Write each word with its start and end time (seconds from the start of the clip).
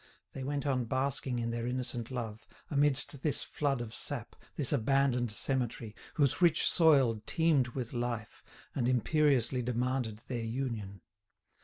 They 0.33 0.43
went 0.43 0.65
on 0.65 0.85
basking 0.85 1.37
in 1.37 1.51
their 1.51 1.67
innocent 1.67 2.09
love, 2.09 2.47
amidst 2.71 3.21
this 3.21 3.43
flood 3.43 3.81
of 3.81 3.93
sap, 3.93 4.35
this 4.55 4.73
abandoned 4.73 5.31
cemetery, 5.31 5.93
whose 6.15 6.41
rich 6.41 6.67
soil 6.67 7.21
teemed 7.27 7.67
with 7.75 7.93
life, 7.93 8.43
and 8.73 8.89
imperiously 8.89 9.61
demanded 9.61 10.21
their 10.27 10.43
union. 10.43 11.01